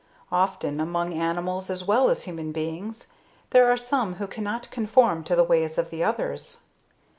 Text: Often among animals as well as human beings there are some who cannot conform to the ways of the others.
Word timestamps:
Often 0.31 0.79
among 0.81 1.13
animals 1.13 1.69
as 1.69 1.85
well 1.85 2.09
as 2.09 2.23
human 2.23 2.51
beings 2.51 3.05
there 3.51 3.69
are 3.71 3.77
some 3.77 4.15
who 4.15 4.25
cannot 4.25 4.71
conform 4.71 5.23
to 5.25 5.35
the 5.35 5.43
ways 5.43 5.77
of 5.77 5.91
the 5.91 6.03
others. 6.03 6.61